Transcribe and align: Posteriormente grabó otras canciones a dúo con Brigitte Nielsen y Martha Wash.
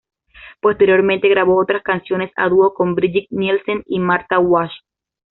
Posteriormente 0.61 1.29
grabó 1.29 1.61
otras 1.61 1.83
canciones 1.83 2.31
a 2.35 2.49
dúo 2.49 2.73
con 2.73 2.95
Brigitte 2.95 3.27
Nielsen 3.31 3.83
y 3.85 3.99
Martha 3.99 4.39
Wash. 4.39 4.71